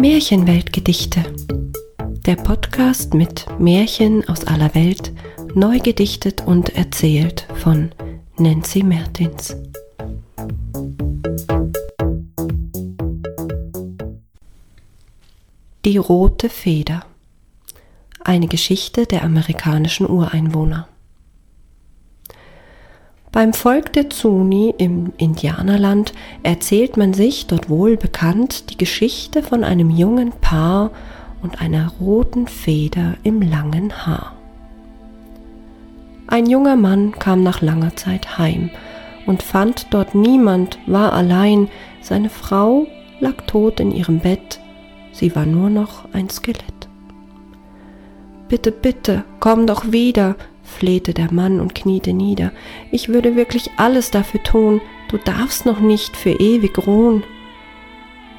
[0.00, 1.24] Märchenweltgedichte.
[2.24, 5.12] Der Podcast mit Märchen aus aller Welt,
[5.54, 7.90] neu gedichtet und erzählt von
[8.36, 9.56] Nancy Mertins.
[15.84, 17.04] Die rote Feder.
[18.22, 20.86] Eine Geschichte der amerikanischen Ureinwohner.
[23.32, 29.64] Beim Volk der Zuni im Indianerland erzählt man sich dort wohl bekannt die Geschichte von
[29.64, 30.90] einem jungen Paar
[31.42, 34.32] und einer roten Feder im langen Haar.
[36.26, 38.70] Ein junger Mann kam nach langer Zeit heim
[39.26, 41.68] und fand dort niemand, war allein,
[42.00, 42.86] seine Frau
[43.20, 44.60] lag tot in ihrem Bett,
[45.12, 46.88] sie war nur noch ein Skelett.
[48.48, 50.36] Bitte, bitte, komm doch wieder,
[50.68, 52.52] flehte der Mann und kniete nieder.
[52.90, 57.24] Ich würde wirklich alles dafür tun, du darfst noch nicht für ewig ruhen.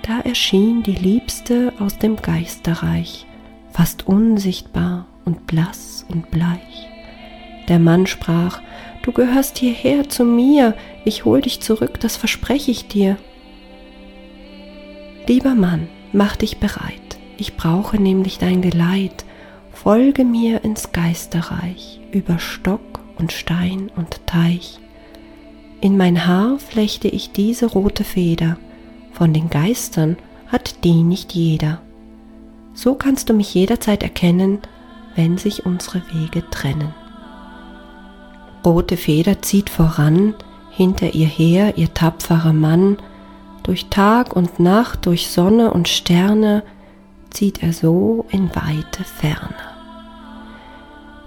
[0.04, 3.26] Da erschien die Liebste aus dem Geisterreich,
[3.71, 6.88] fast unsichtbar und blass und bleich.
[7.68, 8.62] Der Mann sprach,
[9.02, 13.18] Du gehörst hierher zu mir, ich hol dich zurück, das verspreche ich dir.
[15.27, 19.26] Lieber Mann, mach dich bereit, ich brauche nämlich dein Geleit,
[19.82, 22.82] Folge mir ins Geisterreich über Stock
[23.18, 24.77] und Stein und Teich.
[25.80, 28.58] In mein Haar flechte ich diese rote Feder,
[29.13, 31.80] von den Geistern hat die nicht jeder.
[32.74, 34.60] So kannst du mich jederzeit erkennen,
[35.16, 36.93] wenn sich unsere Wege trennen.
[38.66, 40.34] Rote Feder zieht voran,
[40.71, 42.98] hinter ihr her ihr tapferer Mann,
[43.64, 46.64] durch Tag und Nacht, durch Sonne und Sterne,
[47.30, 49.68] zieht er so in weite Ferne.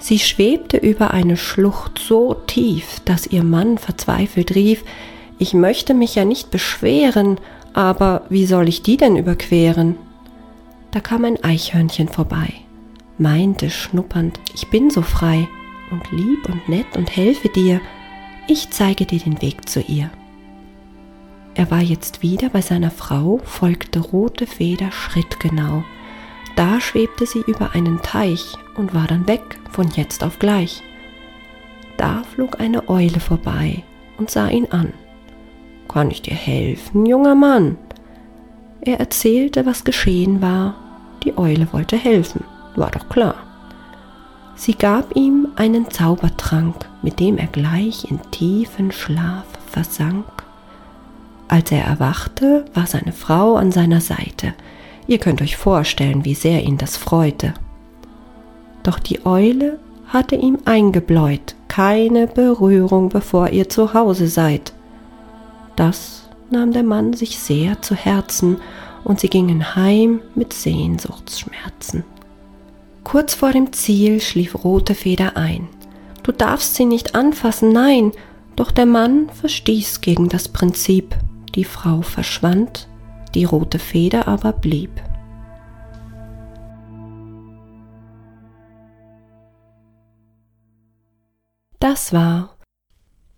[0.02, 4.82] Sie schwebte über eine Schlucht so tief, dass ihr Mann verzweifelt rief,
[5.38, 7.38] ich möchte mich ja nicht beschweren,
[7.72, 9.94] aber wie soll ich die denn überqueren?
[10.90, 12.52] Da kam ein Eichhörnchen vorbei,
[13.16, 15.46] meinte schnuppernd, ich bin so frei
[15.92, 17.80] und lieb und nett und helfe dir,
[18.48, 20.10] ich zeige dir den Weg zu ihr.
[21.54, 25.84] Er war jetzt wieder bei seiner Frau, folgte rote Feder schrittgenau,
[26.56, 30.82] da schwebte sie über einen Teich und war dann weg von jetzt auf gleich.
[31.96, 33.82] Da flog eine Eule vorbei
[34.18, 34.92] und sah ihn an.
[35.88, 37.76] Kann ich dir helfen, junger Mann?
[38.80, 40.74] Er erzählte, was geschehen war.
[41.22, 43.34] Die Eule wollte helfen, war doch klar.
[44.54, 50.26] Sie gab ihm einen Zaubertrank, mit dem er gleich in tiefen Schlaf versank.
[51.48, 54.54] Als er erwachte, war seine Frau an seiner Seite,
[55.12, 57.52] Ihr könnt euch vorstellen, wie sehr ihn das freute.
[58.82, 64.72] Doch die Eule hatte ihm eingebläut, keine Berührung, bevor ihr zu Hause seid.
[65.76, 68.56] Das nahm der Mann sich sehr zu Herzen,
[69.04, 72.04] und sie gingen heim mit Sehnsuchtsschmerzen.
[73.04, 75.68] Kurz vor dem Ziel schlief Rote Feder ein.
[76.22, 78.12] Du darfst sie nicht anfassen, nein,
[78.56, 81.14] doch der Mann verstieß gegen das Prinzip.
[81.54, 82.88] Die Frau verschwand
[83.34, 84.90] die rote Feder aber blieb.
[91.78, 92.56] Das war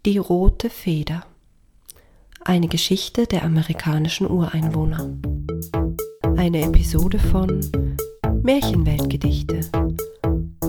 [0.04, 1.24] die rote Feder,
[2.44, 5.16] eine Geschichte der amerikanischen Ureinwohner.
[6.36, 7.60] Eine Episode von
[8.42, 9.60] Märchenweltgedichte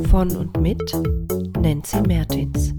[0.09, 0.81] von und mit
[1.59, 2.74] Nancy Mertins.